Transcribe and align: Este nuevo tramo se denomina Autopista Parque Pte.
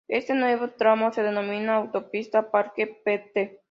Este 0.07 0.33
nuevo 0.33 0.69
tramo 0.69 1.13
se 1.13 1.21
denomina 1.21 1.75
Autopista 1.75 2.49
Parque 2.49 2.87
Pte. 2.87 3.59